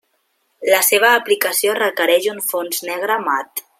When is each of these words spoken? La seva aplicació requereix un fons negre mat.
La 0.73 0.79
seva 0.87 1.11
aplicació 1.17 1.75
requereix 1.81 2.29
un 2.33 2.41
fons 2.49 2.83
negre 2.93 3.19
mat. 3.29 3.63